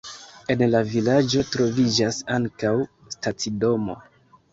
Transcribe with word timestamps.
En 0.51 0.61
la 0.75 0.79
vilaĝo 0.93 1.43
troviĝas 1.55 2.17
ankaŭ 2.37 2.73
stacidomo. 3.17 3.99